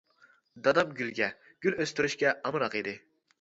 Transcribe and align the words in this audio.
دادام 0.67 0.95
گۈلگە، 1.01 1.27
گۈل 1.67 1.77
ئۆستۈرۈشكە 1.85 2.33
ئامراق 2.41 2.79
ئىدى. 2.81 2.97